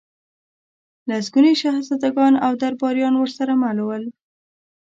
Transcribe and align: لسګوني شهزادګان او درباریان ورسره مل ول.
لسګوني 1.09 1.53
شهزادګان 1.61 2.33
او 2.45 2.51
درباریان 2.61 3.13
ورسره 3.17 3.53
مل 3.61 3.77
ول. 3.83 4.03